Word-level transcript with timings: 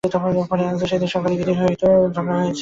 মনে 0.51 0.65
আছে 0.67 0.85
সেদিন 0.91 1.09
সকলে 1.15 1.33
দিদির 1.33 1.57
সহিত 1.59 1.81
তাহার 1.81 2.11
ঝগড়া 2.15 2.35
হইয়াছিল। 2.37 2.59